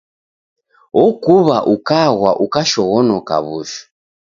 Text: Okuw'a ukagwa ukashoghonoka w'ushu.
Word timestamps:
Okuw'a 1.05 1.57
ukagwa 1.73 2.31
ukashoghonoka 2.45 3.35
w'ushu. 3.45 3.81